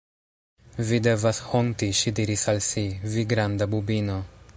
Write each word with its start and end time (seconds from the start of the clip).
“Vi 0.91 0.99
devas 1.07 1.41
honti,” 1.49 1.89
ŝi 1.99 2.13
diris 2.21 2.47
al 2.55 2.63
si, 2.69 2.85
“vi 3.17 3.27
granda 3.35 3.69
bubino!” 3.75 4.17